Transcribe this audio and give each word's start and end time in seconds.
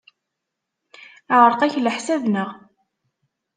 Yeɛreq-ak 1.31 1.73
leḥsab, 1.79 2.21
naɣ? 2.27 2.49